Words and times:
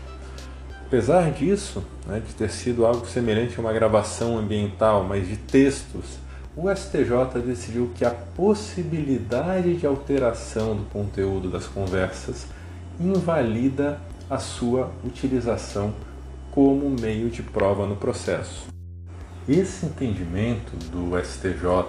Apesar 0.87 1.31
disso, 1.31 1.83
né, 2.07 2.21
de 2.21 2.35
ter 2.35 2.51
sido 2.51 2.85
algo 2.85 3.07
semelhante 3.07 3.57
a 3.57 3.61
uma 3.61 3.73
gravação 3.73 4.37
ambiental, 4.37 5.05
mas 5.05 5.27
de 5.27 5.37
textos, 5.37 6.19
o 6.55 6.71
STJ 6.71 7.41
decidiu 7.45 7.91
que 7.95 8.05
a 8.05 8.11
possibilidade 8.11 9.75
de 9.75 9.87
alteração 9.87 10.77
do 10.77 10.85
conteúdo 10.91 11.49
das 11.49 11.67
conversas 11.67 12.47
invalida 13.01 13.99
a 14.29 14.39
sua 14.39 14.93
utilização 15.03 15.95
como 16.51 16.91
meio 16.91 17.31
de 17.31 17.43
prova 17.43 17.87
no 17.87 17.97
processo. 17.97 18.67
Esse 19.49 19.87
entendimento 19.87 20.77
do 20.91 21.19
STJ 21.19 21.87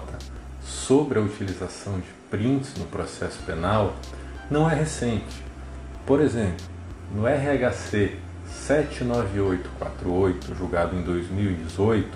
sobre 0.62 1.18
a 1.18 1.22
utilização 1.22 2.00
de 2.00 2.08
prints 2.30 2.74
no 2.78 2.86
processo 2.86 3.38
penal 3.44 3.94
não 4.50 4.68
é 4.68 4.74
recente. 4.74 5.43
Por 6.06 6.20
exemplo, 6.20 6.66
no 7.14 7.26
RHC 7.26 8.18
79848, 8.46 10.54
julgado 10.54 10.94
em 10.94 11.02
2018, 11.02 12.10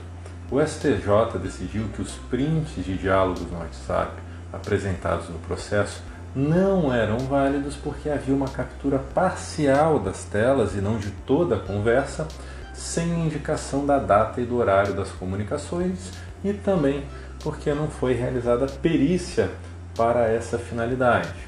o 0.50 0.60
STJ 0.60 1.38
decidiu 1.42 1.88
que 1.94 2.02
os 2.02 2.12
prints 2.30 2.84
de 2.84 2.98
diálogos 2.98 3.50
no 3.50 3.58
WhatsApp 3.58 4.12
apresentados 4.52 5.30
no 5.30 5.38
processo 5.38 6.02
não 6.36 6.92
eram 6.92 7.16
válidos 7.18 7.76
porque 7.76 8.10
havia 8.10 8.34
uma 8.34 8.48
captura 8.48 8.98
parcial 8.98 9.98
das 9.98 10.24
telas 10.24 10.74
e 10.74 10.82
não 10.82 10.98
de 10.98 11.10
toda 11.26 11.56
a 11.56 11.60
conversa, 11.60 12.28
sem 12.74 13.24
indicação 13.24 13.86
da 13.86 13.98
data 13.98 14.38
e 14.40 14.44
do 14.44 14.56
horário 14.56 14.92
das 14.92 15.10
comunicações 15.12 16.12
e 16.44 16.52
também 16.52 17.04
porque 17.42 17.72
não 17.72 17.88
foi 17.88 18.12
realizada 18.12 18.66
perícia 18.66 19.50
para 19.96 20.28
essa 20.28 20.58
finalidade. 20.58 21.47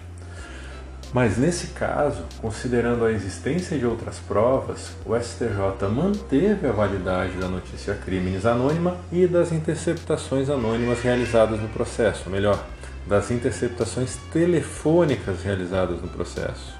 Mas 1.12 1.36
nesse 1.36 1.68
caso, 1.68 2.22
considerando 2.40 3.04
a 3.04 3.10
existência 3.10 3.76
de 3.76 3.84
outras 3.84 4.20
provas, 4.20 4.92
o 5.04 5.18
STJ 5.18 5.88
manteve 5.92 6.68
a 6.68 6.72
validade 6.72 7.36
da 7.36 7.48
notícia 7.48 7.94
crimes 7.94 8.46
anônima 8.46 8.96
e 9.10 9.26
das 9.26 9.50
interceptações 9.50 10.48
anônimas 10.48 11.00
realizadas 11.00 11.60
no 11.60 11.68
processo, 11.68 12.30
melhor, 12.30 12.64
das 13.08 13.32
interceptações 13.32 14.16
telefônicas 14.32 15.42
realizadas 15.42 16.00
no 16.00 16.06
processo. 16.06 16.78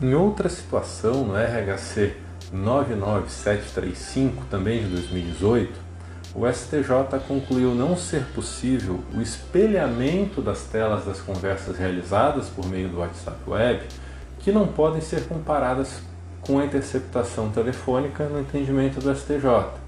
Em 0.00 0.12
outra 0.14 0.50
situação, 0.50 1.24
no 1.24 1.32
RHC 1.34 2.14
99735, 2.52 4.44
também 4.50 4.82
de 4.82 4.88
2018, 4.88 5.80
o 6.34 6.50
STJ 6.50 7.20
concluiu 7.28 7.74
não 7.74 7.94
ser 7.96 8.24
possível 8.34 9.00
o 9.14 9.20
espelhamento 9.20 10.40
das 10.40 10.62
telas 10.62 11.04
das 11.04 11.20
conversas 11.20 11.76
realizadas 11.76 12.48
por 12.48 12.66
meio 12.66 12.88
do 12.88 13.00
WhatsApp 13.00 13.38
Web, 13.46 13.82
que 14.38 14.50
não 14.50 14.66
podem 14.66 15.02
ser 15.02 15.24
comparadas 15.28 16.00
com 16.40 16.58
a 16.58 16.64
interceptação 16.64 17.50
telefônica 17.50 18.24
no 18.24 18.40
entendimento 18.40 18.98
do 18.98 19.14
STJ. 19.14 19.82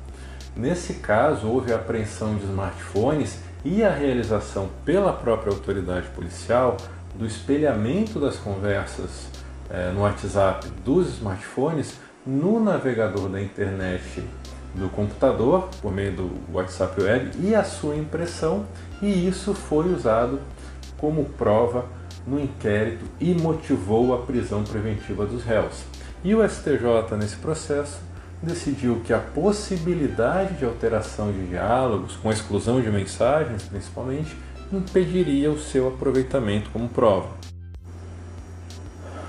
Nesse 0.55 0.95
caso, 0.95 1.49
houve 1.49 1.73
a 1.73 1.77
apreensão 1.77 2.37
de 2.37 2.45
smartphones 2.45 3.39
e 3.65 3.83
a 3.83 3.91
realização 3.91 4.69
pela 4.85 5.13
própria 5.13 5.51
autoridade 5.51 6.09
policial 6.09 6.77
do 7.15 7.27
espelhamento 7.27 8.21
das 8.21 8.37
conversas 8.37 9.29
eh, 9.71 9.91
no 9.93 10.03
WhatsApp 10.03 10.69
dos 10.85 11.09
smartphones 11.15 11.95
no 12.27 12.63
navegador 12.63 13.29
da 13.29 13.41
internet 13.41 14.23
do 14.75 14.89
computador 14.89 15.69
por 15.81 15.93
meio 15.93 16.13
do 16.13 16.31
WhatsApp 16.53 17.01
Web 17.01 17.31
e 17.41 17.55
a 17.55 17.65
sua 17.65 17.97
impressão, 17.97 18.67
e 19.01 19.29
isso 19.29 19.55
foi 19.55 19.93
usado 19.93 20.41
como 20.99 21.25
prova 21.25 21.85
no 22.27 22.41
inquérito 22.41 23.05
e 23.21 23.35
motivou 23.35 24.15
a 24.15 24.23
prisão 24.23 24.65
preventiva 24.65 25.27
dos 25.27 25.45
réus. 25.45 25.83
E 26.23 26.35
o 26.35 26.49
STJ, 26.49 27.17
nesse 27.19 27.37
processo, 27.37 27.99
decidiu 28.43 29.01
que 29.05 29.13
a 29.13 29.19
possibilidade 29.19 30.55
de 30.55 30.65
alteração 30.65 31.31
de 31.31 31.47
diálogos, 31.47 32.17
com 32.17 32.31
exclusão 32.31 32.81
de 32.81 32.91
mensagens 32.91 33.63
principalmente, 33.65 34.37
impediria 34.73 35.51
o 35.51 35.59
seu 35.59 35.89
aproveitamento 35.89 36.71
como 36.71 36.89
prova. 36.89 37.29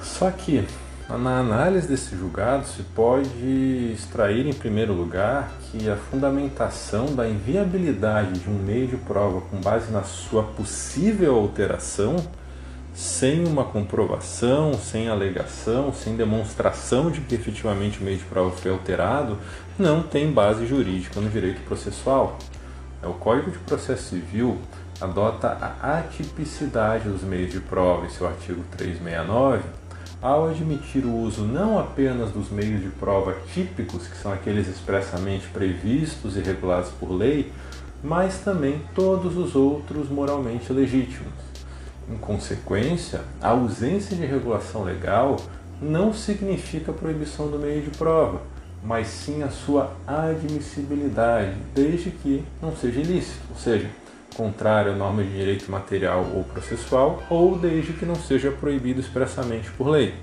Só 0.01 0.31
que 0.31 0.65
na 1.07 1.39
análise 1.39 1.87
desse 1.87 2.15
julgado, 2.15 2.65
se 2.65 2.81
pode 2.81 3.91
extrair, 3.93 4.47
em 4.47 4.53
primeiro 4.53 4.91
lugar, 4.91 5.51
que 5.71 5.87
a 5.87 5.95
fundamentação 5.95 7.13
da 7.13 7.29
inviabilidade 7.29 8.39
de 8.39 8.49
um 8.49 8.57
meio 8.57 8.87
de 8.87 8.97
prova 8.97 9.41
com 9.41 9.61
base 9.61 9.91
na 9.91 10.01
sua 10.01 10.41
possível 10.41 11.35
alteração, 11.35 12.15
sem 12.93 13.45
uma 13.45 13.65
comprovação, 13.65 14.73
sem 14.73 15.07
alegação, 15.07 15.93
sem 15.93 16.15
demonstração 16.15 17.11
de 17.11 17.21
que 17.21 17.35
efetivamente 17.35 17.99
o 17.99 18.03
meio 18.03 18.17
de 18.17 18.23
prova 18.23 18.51
foi 18.51 18.71
alterado, 18.71 19.37
não 19.77 20.01
tem 20.01 20.31
base 20.31 20.65
jurídica 20.65 21.19
no 21.19 21.29
direito 21.29 21.61
processual. 21.65 22.39
O 23.03 23.13
Código 23.13 23.51
de 23.51 23.59
Processo 23.59 24.09
Civil 24.09 24.57
adota 24.99 25.49
a 25.49 25.99
atipicidade 25.99 27.07
dos 27.07 27.21
meios 27.21 27.51
de 27.51 27.59
prova 27.59 28.07
em 28.07 28.09
seu 28.09 28.25
artigo 28.25 28.63
369 28.71 29.84
ao 30.25 30.49
admitir 30.49 31.05
o 31.05 31.15
uso 31.15 31.43
não 31.43 31.77
apenas 31.77 32.31
dos 32.31 32.49
meios 32.49 32.81
de 32.81 32.89
prova 32.89 33.37
típicos, 33.53 34.07
que 34.07 34.17
são 34.17 34.33
aqueles 34.33 34.67
expressamente 34.67 35.47
previstos 35.49 36.35
e 36.35 36.39
regulados 36.39 36.89
por 36.99 37.11
lei, 37.11 37.51
mas 38.03 38.39
também 38.39 38.81
todos 38.95 39.37
os 39.37 39.55
outros 39.55 40.09
moralmente 40.09 40.73
legítimos. 40.73 41.31
Em 42.09 42.17
consequência, 42.17 43.21
a 43.39 43.49
ausência 43.49 44.17
de 44.17 44.25
regulação 44.25 44.83
legal 44.83 45.37
não 45.79 46.11
significa 46.11 46.91
proibição 46.91 47.47
do 47.47 47.59
meio 47.59 47.83
de 47.83 47.95
prova, 47.95 48.41
mas 48.83 49.05
sim 49.05 49.43
a 49.43 49.49
sua 49.49 49.95
admissibilidade, 50.07 51.53
desde 51.75 52.09
que 52.09 52.43
não 52.59 52.75
seja 52.75 52.99
ilícito, 52.99 53.43
ou 53.51 53.57
seja, 53.57 53.91
contrário 54.35 54.91
à 54.91 54.95
norma 54.95 55.23
de 55.23 55.31
direito 55.31 55.71
material 55.71 56.25
ou 56.33 56.43
processual, 56.43 57.23
ou 57.29 57.57
desde 57.57 57.93
que 57.93 58.05
não 58.05 58.15
seja 58.15 58.51
proibido 58.51 58.99
expressamente 58.99 59.71
por 59.71 59.87
lei. 59.87 60.13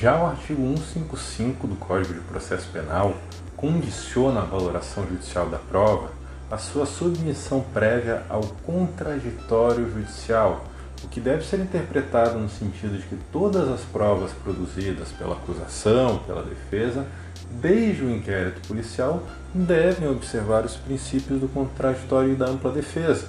Já 0.00 0.20
o 0.20 0.26
artigo 0.26 0.62
155 0.62 1.66
do 1.66 1.76
Código 1.76 2.14
de 2.14 2.20
Processo 2.20 2.68
Penal 2.70 3.14
condiciona 3.56 4.40
a 4.40 4.44
valoração 4.44 5.06
judicial 5.06 5.48
da 5.48 5.58
prova 5.58 6.10
a 6.50 6.58
sua 6.58 6.86
submissão 6.86 7.60
prévia 7.74 8.22
ao 8.28 8.42
contraditório 8.64 9.90
judicial, 9.90 10.64
o 11.02 11.08
que 11.08 11.20
deve 11.20 11.44
ser 11.44 11.58
interpretado 11.58 12.38
no 12.38 12.48
sentido 12.48 12.96
de 12.96 13.06
que 13.06 13.16
todas 13.32 13.68
as 13.68 13.80
provas 13.80 14.30
produzidas 14.44 15.08
pela 15.12 15.34
acusação, 15.34 16.18
pela 16.18 16.42
defesa, 16.42 17.06
desde 17.50 18.04
o 18.04 18.10
inquérito 18.10 18.66
policial, 18.66 19.22
devem 19.54 20.08
observar 20.08 20.64
os 20.64 20.76
princípios 20.76 21.40
do 21.40 21.48
contraditório 21.48 22.32
e 22.32 22.36
da 22.36 22.46
ampla 22.46 22.70
defesa. 22.70 23.28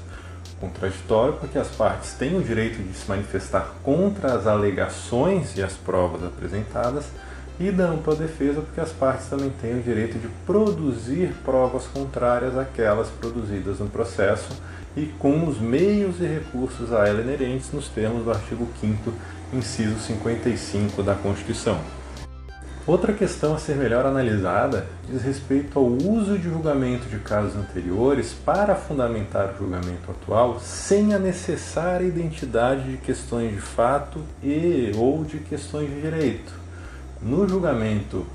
Contraditório 0.59 1.33
porque 1.35 1.57
as 1.57 1.67
partes 1.67 2.13
têm 2.13 2.37
o 2.37 2.41
direito 2.41 2.81
de 2.81 2.97
se 2.97 3.07
manifestar 3.07 3.75
contra 3.83 4.33
as 4.33 4.47
alegações 4.47 5.55
e 5.55 5.61
as 5.61 5.73
provas 5.73 6.23
apresentadas, 6.23 7.05
e 7.59 7.71
da 7.71 7.85
ampla 7.85 8.15
defesa 8.15 8.61
porque 8.61 8.79
as 8.79 8.91
partes 8.91 9.27
também 9.27 9.51
têm 9.61 9.79
o 9.79 9.81
direito 9.81 10.19
de 10.19 10.27
produzir 10.45 11.33
provas 11.43 11.87
contrárias 11.87 12.57
àquelas 12.57 13.07
produzidas 13.09 13.79
no 13.79 13.87
processo 13.87 14.49
e 14.95 15.07
com 15.19 15.47
os 15.47 15.59
meios 15.59 16.19
e 16.19 16.25
recursos 16.25 16.93
a 16.93 17.07
ela 17.07 17.21
inerentes 17.21 17.71
nos 17.71 17.87
termos 17.87 18.23
do 18.23 18.31
artigo 18.31 18.67
5 18.79 19.13
inciso 19.53 19.99
55 19.99 21.01
da 21.01 21.15
Constituição. 21.15 21.79
Outra 22.87 23.11
questão 23.11 23.53
a 23.53 23.59
ser 23.59 23.75
melhor 23.75 24.05
analisada 24.05 24.87
diz 25.09 25.21
respeito 25.21 25.77
ao 25.77 25.85
uso 25.85 26.37
de 26.37 26.45
julgamento 26.45 27.09
de 27.09 27.19
casos 27.19 27.57
anteriores 27.57 28.33
para 28.45 28.75
fundamentar 28.75 29.53
o 29.53 29.57
julgamento 29.57 30.09
atual 30.09 30.57
sem 30.61 31.13
a 31.13 31.19
necessária 31.19 32.05
identidade 32.05 32.89
de 32.89 32.95
questões 32.95 33.53
de 33.53 33.59
fato 33.59 34.21
e 34.41 34.93
ou 34.95 35.25
de 35.25 35.39
questões 35.39 35.89
de 35.89 35.99
direito. 35.99 36.53
No 37.21 37.45
julgamento 37.45 38.25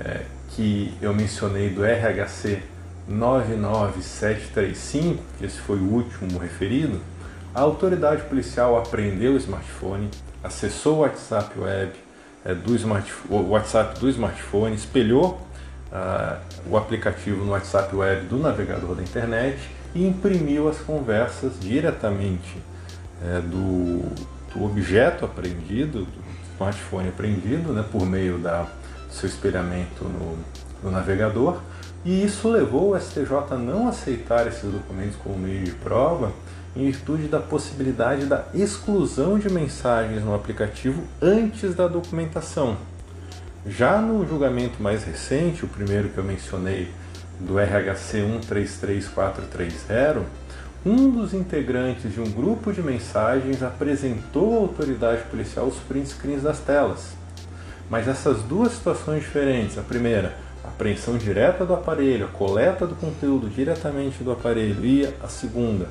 é, 0.00 0.22
que 0.48 0.92
eu 1.00 1.14
mencionei 1.14 1.70
do 1.70 1.84
RHC 1.84 2.60
99735, 3.06 5.22
que 5.38 5.46
esse 5.46 5.60
foi 5.60 5.78
o 5.78 5.88
último 5.88 6.40
referido, 6.40 7.00
a 7.54 7.60
autoridade 7.60 8.22
policial 8.22 8.76
apreendeu 8.76 9.34
o 9.34 9.36
smartphone, 9.36 10.10
acessou 10.42 10.96
o 10.96 11.02
WhatsApp 11.02 11.56
web 11.56 11.92
do 12.64 12.74
smartphone, 12.74 13.46
WhatsApp 13.48 13.98
do 14.00 14.08
smartphone, 14.08 14.74
espelhou 14.74 15.40
uh, 15.92 16.38
o 16.68 16.76
aplicativo 16.76 17.44
no 17.44 17.52
WhatsApp 17.52 17.94
web 17.94 18.26
do 18.26 18.38
navegador 18.38 18.94
da 18.94 19.02
internet 19.02 19.58
e 19.94 20.06
imprimiu 20.06 20.68
as 20.68 20.78
conversas 20.78 21.52
diretamente 21.60 22.56
é, 23.22 23.40
do, 23.40 24.02
do 24.52 24.64
objeto 24.64 25.24
apreendido, 25.24 26.04
do 26.04 26.22
smartphone 26.54 27.08
apreendido, 27.08 27.72
né, 27.72 27.84
por 27.90 28.06
meio 28.06 28.38
da 28.38 28.66
seu 29.10 29.28
espelhamento 29.28 30.04
no, 30.04 30.38
no 30.82 30.90
navegador. 30.90 31.60
E 32.04 32.24
isso 32.24 32.48
levou 32.48 32.94
o 32.94 32.98
STJ 32.98 33.32
a 33.50 33.56
não 33.56 33.86
aceitar 33.86 34.46
esses 34.46 34.68
documentos 34.70 35.16
como 35.16 35.38
meio 35.38 35.62
de 35.62 35.70
prova, 35.72 36.32
em 36.74 36.86
virtude 36.86 37.28
da 37.28 37.38
possibilidade 37.38 38.26
da 38.26 38.46
exclusão 38.54 39.38
de 39.38 39.50
mensagens 39.50 40.24
no 40.24 40.34
aplicativo 40.34 41.02
antes 41.20 41.74
da 41.74 41.86
documentação. 41.86 42.78
Já 43.66 44.00
no 44.00 44.26
julgamento 44.26 44.82
mais 44.82 45.04
recente, 45.04 45.64
o 45.64 45.68
primeiro 45.68 46.08
que 46.08 46.18
eu 46.18 46.24
mencionei, 46.24 46.88
do 47.38 47.58
RHC 47.58 48.22
133430, 48.22 50.22
um 50.84 51.10
dos 51.10 51.32
integrantes 51.32 52.12
de 52.12 52.20
um 52.20 52.28
grupo 52.30 52.72
de 52.72 52.82
mensagens 52.82 53.62
apresentou 53.62 54.54
à 54.54 54.56
autoridade 54.62 55.22
policial 55.30 55.66
os 55.66 55.76
print 55.76 56.08
screens 56.08 56.42
das 56.42 56.58
telas. 56.58 57.12
Mas 57.88 58.08
essas 58.08 58.42
duas 58.42 58.72
situações 58.72 59.22
diferentes, 59.22 59.78
a 59.78 59.82
primeira, 59.82 60.34
apreensão 60.64 61.16
direta 61.16 61.64
do 61.64 61.74
aparelho, 61.74 62.26
a 62.26 62.28
coleta 62.28 62.84
do 62.86 62.96
conteúdo 62.96 63.48
diretamente 63.48 64.24
do 64.24 64.32
aparelho 64.32 64.84
e 64.84 65.06
a 65.22 65.28
segunda, 65.28 65.86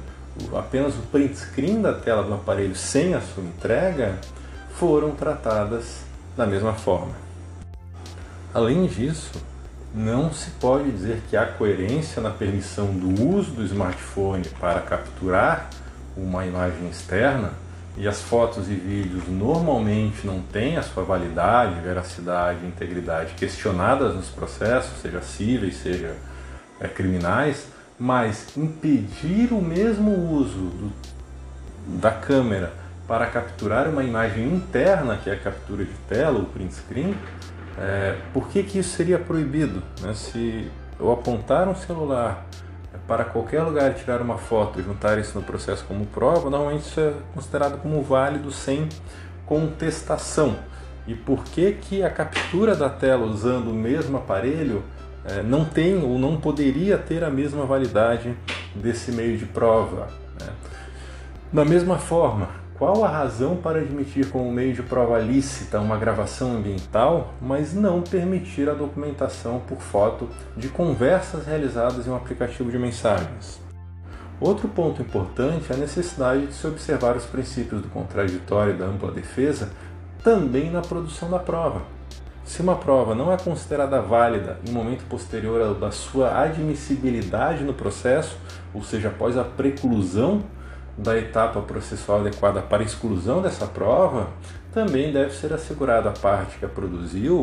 apenas 0.58 0.96
o 0.96 1.02
print 1.12 1.38
screen 1.38 1.82
da 1.82 1.94
tela 1.94 2.24
do 2.24 2.34
aparelho 2.34 2.76
sem 2.76 3.14
a 3.14 3.22
sua 3.22 3.44
entrega, 3.44 4.18
foram 4.74 5.12
tratadas 5.12 6.04
da 6.36 6.46
mesma 6.46 6.74
forma. 6.74 7.14
Além 8.54 8.86
disso, 8.88 9.32
não 9.94 10.32
se 10.34 10.52
pode 10.52 10.90
dizer 10.92 11.22
que 11.30 11.36
há 11.36 11.46
coerência 11.46 12.22
na 12.22 12.30
permissão 12.30 12.88
do 12.88 13.36
uso 13.36 13.52
do 13.52 13.64
smartphone 13.64 14.48
para 14.60 14.80
capturar 14.82 15.70
uma 16.16 16.46
imagem 16.46 16.90
externa 16.90 17.52
e 17.98 18.08
as 18.08 18.22
fotos 18.22 18.70
e 18.70 18.74
vídeos 18.74 19.28
normalmente 19.28 20.26
não 20.26 20.42
têm 20.42 20.78
a 20.78 20.82
sua 20.82 21.04
validade, 21.04 21.80
veracidade, 21.82 22.66
integridade 22.66 23.34
questionadas 23.34 24.16
nos 24.16 24.30
processos, 24.30 25.02
seja 25.02 25.22
cíveis, 25.22 25.76
seja 25.78 26.16
é, 26.80 26.88
criminais, 26.88 27.68
mas 28.02 28.58
impedir 28.58 29.54
o 29.54 29.62
mesmo 29.62 30.12
uso 30.34 30.58
do, 30.58 30.92
da 32.00 32.10
câmera 32.10 32.74
para 33.08 33.28
capturar 33.28 33.88
uma 33.88 34.04
imagem 34.04 34.48
interna, 34.48 35.18
que 35.18 35.30
é 35.30 35.34
a 35.34 35.40
captura 35.40 35.86
de 35.86 35.94
tela, 36.10 36.40
o 36.40 36.46
print 36.46 36.74
screen, 36.74 37.16
é, 37.78 38.18
por 38.34 38.48
que, 38.48 38.64
que 38.64 38.80
isso 38.80 38.96
seria 38.96 39.20
proibido? 39.20 39.84
Né? 40.02 40.16
Se 40.16 40.72
eu 41.00 41.12
apontar 41.12 41.68
um 41.68 41.76
celular 41.76 42.44
para 43.06 43.24
qualquer 43.24 43.62
lugar 43.62 43.94
tirar 43.94 44.20
uma 44.20 44.40
foto 44.40 44.80
e 44.80 44.84
juntar 44.84 45.20
isso 45.20 45.38
no 45.38 45.44
processo 45.44 45.86
como 45.86 46.08
prova, 46.08 46.50
normalmente 46.50 46.82
isso 46.82 47.00
é 47.00 47.14
considerado 47.36 47.80
como 47.84 48.02
válido 48.02 48.52
sem 48.52 48.90
contestação. 49.46 50.56
E 51.06 51.14
por 51.14 51.44
que, 51.44 51.74
que 51.74 52.02
a 52.02 52.10
captura 52.10 52.76
da 52.76 52.90
tela 52.90 53.28
usando 53.28 53.70
o 53.70 53.76
mesmo 53.76 54.18
aparelho 54.18 54.84
é, 55.26 55.44
não 55.44 55.66
tem 55.66 56.02
ou 56.02 56.18
não 56.18 56.38
poderia 56.38 56.98
ter 56.98 57.24
a 57.24 57.30
mesma 57.30 57.66
validade 57.66 58.36
desse 58.76 59.12
meio 59.12 59.38
de 59.38 59.46
prova? 59.46 60.08
Né? 60.40 60.50
Da 61.54 61.66
mesma 61.66 61.98
forma, 61.98 62.50
qual 62.82 63.06
a 63.06 63.08
razão 63.08 63.58
para 63.58 63.80
admitir 63.80 64.30
como 64.32 64.52
meio 64.52 64.74
de 64.74 64.82
prova 64.82 65.20
lícita 65.20 65.80
uma 65.80 65.98
gravação 65.98 66.58
ambiental, 66.58 67.36
mas 67.40 67.76
não 67.76 68.02
permitir 68.02 68.68
a 68.68 68.74
documentação 68.74 69.60
por 69.60 69.78
foto 69.80 70.28
de 70.58 70.68
conversas 70.68 71.46
realizadas 71.46 72.08
em 72.08 72.10
um 72.10 72.16
aplicativo 72.16 72.72
de 72.72 72.80
mensagens? 72.80 73.62
Outro 74.40 74.68
ponto 74.68 75.04
importante 75.04 75.72
é 75.72 75.76
a 75.76 75.78
necessidade 75.78 76.48
de 76.48 76.54
se 76.54 76.66
observar 76.66 77.16
os 77.16 77.26
princípios 77.26 77.80
do 77.80 77.90
contraditório 77.90 78.74
e 78.74 78.78
da 78.78 78.86
ampla 78.86 79.12
defesa 79.12 79.70
também 80.24 80.72
na 80.72 80.82
produção 80.82 81.30
da 81.30 81.38
prova. 81.38 81.84
Se 82.52 82.62
uma 82.62 82.76
prova 82.76 83.16
não 83.16 83.32
é 83.32 83.38
considerada 83.38 84.02
válida 84.02 84.60
em 84.68 84.74
momento 84.74 85.06
posterior 85.06 85.74
da 85.74 85.90
sua 85.90 86.38
admissibilidade 86.38 87.64
no 87.64 87.74
processo, 87.74 88.38
ou 88.74 88.84
seja, 88.84 89.08
após 89.08 89.38
a 89.38 89.44
preclusão 89.46 90.44
da 90.98 91.18
etapa 91.18 91.62
processual 91.62 92.20
adequada 92.20 92.62
para 92.62 92.84
exclusão 92.84 93.42
dessa 93.42 93.66
prova, 93.66 94.28
também 94.74 95.14
deve 95.14 95.34
ser 95.34 95.54
assegurado 95.54 96.10
à 96.10 96.12
parte 96.12 96.58
que 96.58 96.66
a 96.66 96.68
produziu 96.68 97.40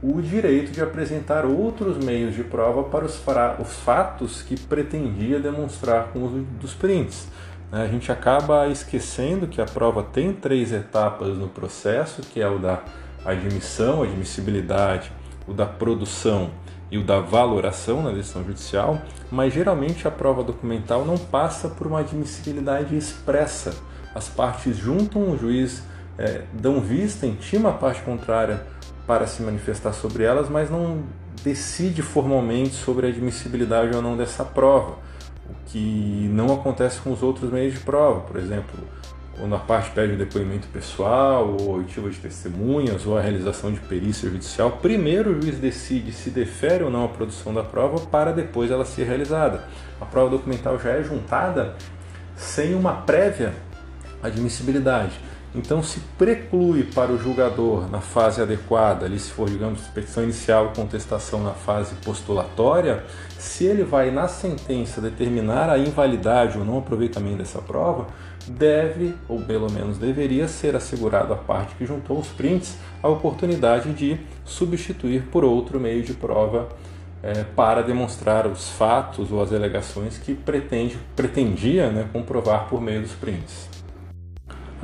o 0.00 0.22
direito 0.22 0.70
de 0.70 0.80
apresentar 0.80 1.44
outros 1.44 1.98
meios 1.98 2.32
de 2.32 2.44
prova 2.44 2.84
para 2.84 3.04
os, 3.04 3.20
os 3.58 3.74
fatos 3.80 4.40
que 4.40 4.56
pretendia 4.56 5.40
demonstrar 5.40 6.12
com 6.12 6.20
o 6.20 6.26
uso 6.26 6.38
dos 6.60 6.74
prints. 6.74 7.26
Né? 7.72 7.82
A 7.82 7.88
gente 7.88 8.12
acaba 8.12 8.68
esquecendo 8.68 9.48
que 9.48 9.60
a 9.60 9.66
prova 9.66 10.04
tem 10.04 10.32
três 10.32 10.70
etapas 10.70 11.36
no 11.36 11.48
processo, 11.48 12.22
que 12.22 12.40
é 12.40 12.48
o 12.48 12.60
da 12.60 12.84
admissão, 13.24 14.02
admissibilidade, 14.02 15.10
o 15.46 15.52
da 15.52 15.66
produção 15.66 16.50
e 16.90 16.98
o 16.98 17.04
da 17.04 17.20
valoração 17.20 18.02
na 18.02 18.10
decisão 18.10 18.44
judicial, 18.44 19.00
mas 19.30 19.52
geralmente 19.52 20.06
a 20.06 20.10
prova 20.10 20.42
documental 20.42 21.04
não 21.04 21.16
passa 21.18 21.68
por 21.68 21.86
uma 21.86 22.00
admissibilidade 22.00 22.96
expressa. 22.96 23.74
As 24.14 24.28
partes 24.28 24.76
juntam 24.76 25.30
o 25.30 25.38
juiz, 25.38 25.82
é, 26.16 26.42
dão 26.52 26.80
vista, 26.80 27.26
intima 27.26 27.70
a 27.70 27.72
parte 27.72 28.02
contrária 28.02 28.64
para 29.06 29.26
se 29.26 29.42
manifestar 29.42 29.92
sobre 29.92 30.22
elas, 30.22 30.48
mas 30.48 30.70
não 30.70 31.02
decide 31.42 32.00
formalmente 32.00 32.74
sobre 32.74 33.06
a 33.06 33.10
admissibilidade 33.10 33.94
ou 33.94 34.00
não 34.00 34.16
dessa 34.16 34.44
prova, 34.44 34.92
o 35.50 35.54
que 35.66 36.28
não 36.32 36.54
acontece 36.54 37.00
com 37.00 37.12
os 37.12 37.22
outros 37.22 37.50
meios 37.50 37.74
de 37.74 37.80
prova. 37.80 38.20
Por 38.20 38.38
exemplo, 38.38 38.78
quando 39.38 39.54
a 39.54 39.58
parte 39.58 39.90
pede 39.90 40.14
um 40.14 40.16
depoimento 40.16 40.68
pessoal, 40.68 41.48
ou 41.48 41.76
oitiva 41.76 42.08
de 42.10 42.18
testemunhas, 42.18 43.06
ou 43.06 43.18
a 43.18 43.20
realização 43.20 43.72
de 43.72 43.80
perícia 43.80 44.28
judicial, 44.30 44.78
primeiro 44.80 45.30
o 45.30 45.42
juiz 45.42 45.58
decide 45.58 46.12
se 46.12 46.30
defere 46.30 46.84
ou 46.84 46.90
não 46.90 47.04
a 47.04 47.08
produção 47.08 47.52
da 47.52 47.62
prova 47.62 48.00
para 48.06 48.32
depois 48.32 48.70
ela 48.70 48.84
ser 48.84 49.04
realizada. 49.04 49.64
A 50.00 50.04
prova 50.04 50.30
documental 50.30 50.78
já 50.78 50.90
é 50.90 51.02
juntada 51.02 51.74
sem 52.36 52.74
uma 52.74 52.94
prévia 52.94 53.54
admissibilidade. 54.22 55.12
Então 55.54 55.84
se 55.84 56.00
preclui 56.18 56.82
para 56.82 57.12
o 57.12 57.18
julgador 57.18 57.88
na 57.88 58.00
fase 58.00 58.42
adequada, 58.42 59.06
ali 59.06 59.20
se 59.20 59.30
for, 59.30 59.48
digamos, 59.48 59.82
petição 59.82 60.24
inicial 60.24 60.72
e 60.72 60.76
contestação 60.76 61.44
na 61.44 61.52
fase 61.52 61.94
postulatória, 62.04 63.04
se 63.38 63.64
ele 63.64 63.84
vai 63.84 64.10
na 64.10 64.26
sentença 64.26 65.00
determinar 65.00 65.70
a 65.70 65.78
invalidade 65.78 66.58
ou 66.58 66.64
não 66.64 66.78
aproveitamento 66.78 67.36
dessa 67.36 67.62
prova, 67.62 68.08
deve, 68.48 69.14
ou 69.28 69.40
pelo 69.42 69.70
menos 69.70 69.96
deveria 69.96 70.48
ser 70.48 70.74
assegurado 70.74 71.32
à 71.32 71.36
parte 71.36 71.76
que 71.76 71.86
juntou 71.86 72.18
os 72.18 72.28
prints 72.28 72.76
a 73.00 73.08
oportunidade 73.08 73.92
de 73.92 74.18
substituir 74.44 75.22
por 75.30 75.44
outro 75.44 75.78
meio 75.78 76.02
de 76.02 76.14
prova 76.14 76.68
é, 77.22 77.44
para 77.44 77.80
demonstrar 77.82 78.46
os 78.48 78.70
fatos 78.70 79.30
ou 79.30 79.40
as 79.40 79.52
alegações 79.52 80.18
que 80.18 80.34
pretende, 80.34 80.98
pretendia 81.14 81.90
né, 81.90 82.08
comprovar 82.12 82.68
por 82.68 82.80
meio 82.80 83.02
dos 83.02 83.12
prints. 83.12 83.83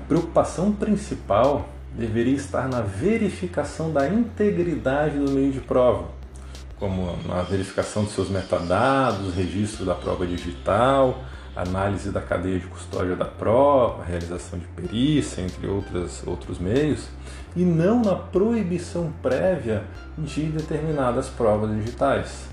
Preocupação 0.09 0.73
principal 0.73 1.68
deveria 1.94 2.35
estar 2.35 2.68
na 2.68 2.80
verificação 2.80 3.92
da 3.92 4.09
integridade 4.09 5.18
do 5.18 5.30
meio 5.30 5.52
de 5.52 5.61
prova, 5.61 6.09
como 6.78 7.16
na 7.26 7.42
verificação 7.42 8.04
de 8.04 8.11
seus 8.11 8.28
metadados, 8.28 9.35
registro 9.35 9.85
da 9.85 9.94
prova 9.94 10.26
digital, 10.26 11.23
análise 11.54 12.11
da 12.11 12.20
cadeia 12.20 12.59
de 12.59 12.66
custódia 12.66 13.16
da 13.16 13.25
prova, 13.25 14.04
realização 14.04 14.59
de 14.59 14.66
perícia, 14.66 15.42
entre 15.42 15.66
outras, 15.66 16.23
outros 16.26 16.59
meios, 16.59 17.09
e 17.56 17.64
não 17.64 18.00
na 18.00 18.14
proibição 18.14 19.12
prévia 19.20 19.85
de 20.16 20.44
determinadas 20.44 21.28
provas 21.28 21.70
digitais. 21.70 22.44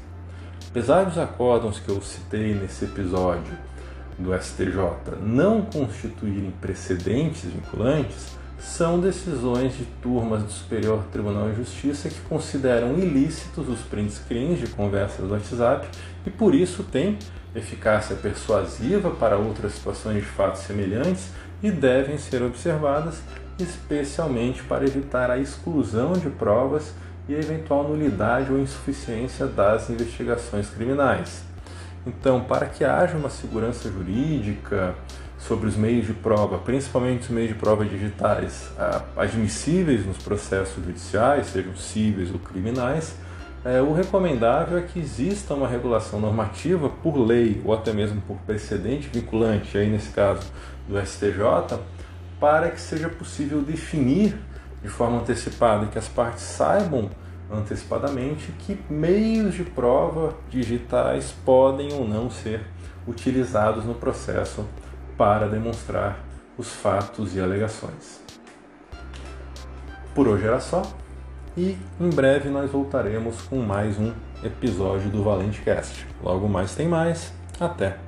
Apesar 0.70 1.06
dos 1.06 1.18
acórdãos 1.18 1.80
que 1.80 1.90
eu 1.90 2.02
citei 2.02 2.54
nesse 2.54 2.86
episódio 2.86 3.54
do 4.18 4.34
STJ 4.34 5.18
não 5.22 5.62
constituírem 5.62 6.52
precedentes 6.60 7.44
vinculantes, 7.44 8.36
são 8.60 9.00
decisões 9.00 9.78
de 9.78 9.86
turmas 10.02 10.42
do 10.44 10.52
Superior 10.52 11.04
Tribunal 11.12 11.50
de 11.50 11.58
Justiça 11.58 12.10
que 12.10 12.20
consideram 12.22 12.98
ilícitos 12.98 13.70
os 13.70 13.82
print 13.82 14.12
screens 14.12 14.60
de 14.60 14.68
conversas 14.68 15.28
do 15.28 15.34
WhatsApp 15.34 15.88
e 16.26 16.30
por 16.30 16.56
isso 16.56 16.84
têm 16.84 17.20
eficácia 17.56 18.16
persuasiva 18.16 19.12
para 19.12 19.38
outras 19.38 19.74
situações 19.74 20.24
de 20.24 20.30
fatos 20.30 20.62
semelhantes 20.62 21.30
e 21.62 21.70
devem 21.70 22.18
ser 22.18 22.42
observadas 22.42 23.22
especialmente 23.60 24.64
para 24.64 24.86
evitar 24.86 25.32
a 25.32 25.38
exclusão 25.38 26.14
de 26.14 26.30
provas 26.30 26.94
e 27.28 27.36
a 27.36 27.40
eventual 27.40 27.88
nulidade 27.88 28.52
ou 28.52 28.60
insuficiência 28.60 29.46
das 29.46 29.90
investigações 29.90 30.70
criminais. 30.70 31.47
Então, 32.08 32.40
para 32.42 32.66
que 32.68 32.86
haja 32.86 33.18
uma 33.18 33.30
segurança 33.30 33.92
jurídica 33.92 34.96
sobre 35.38 35.68
os 35.68 35.76
meios 35.76 36.08
de 36.08 36.14
prova, 36.14 36.58
principalmente 36.58 37.24
os 37.24 37.30
meios 37.30 37.50
de 37.50 37.56
prova 37.56 37.84
digitais, 37.84 38.72
admissíveis 39.16 40.06
nos 40.06 40.18
processos 40.18 40.84
judiciais, 40.84 41.48
sejam 41.48 41.76
cíveis 41.76 42.32
ou 42.32 42.40
criminais, 42.40 43.14
é, 43.66 43.82
o 43.82 43.92
recomendável 43.92 44.78
é 44.78 44.82
que 44.82 45.00
exista 45.00 45.54
uma 45.54 45.68
regulação 45.68 46.22
normativa 46.22 46.88
por 46.88 47.18
lei 47.18 47.62
ou 47.66 47.74
até 47.74 47.92
mesmo 47.92 48.22
por 48.22 48.38
precedente 48.38 49.10
vinculante, 49.12 49.78
aí 49.78 49.90
nesse 49.90 50.12
caso 50.12 50.50
do 50.88 50.98
STJ, 51.06 51.78
para 52.40 52.72
que 52.72 52.80
seja 52.80 53.10
possível 53.10 53.62
definir 53.62 54.38
de 54.82 54.88
forma 54.88 55.20
antecipada 55.20 55.88
que 55.88 55.98
as 55.98 56.08
partes 56.08 56.44
saibam 56.44 57.10
antecipadamente 57.52 58.52
que 58.60 58.78
meios 58.90 59.56
de 59.56 59.64
prova 59.64 60.36
digitais 60.50 61.34
podem 61.46 61.94
ou 61.94 62.08
não 62.08 62.30
ser 62.30 62.66
utilizados 63.08 63.86
no 63.86 63.96
processo 63.96 64.66
para 65.18 65.48
demonstrar 65.48 66.20
os 66.58 66.74
fatos 66.74 67.36
e 67.36 67.40
alegações. 67.40 68.22
Por 70.14 70.28
hoje 70.28 70.46
era 70.46 70.60
só 70.60 70.82
e 71.56 71.78
em 72.00 72.10
breve 72.10 72.50
nós 72.50 72.70
voltaremos 72.70 73.42
com 73.44 73.58
mais 73.58 73.98
um 73.98 74.12
episódio 74.44 75.10
do 75.10 75.24
Valente 75.24 75.62
Cast. 75.62 76.06
Logo 76.24 76.48
mais 76.48 76.76
tem 76.76 76.88
mais. 76.88 77.34
Até! 77.60 78.07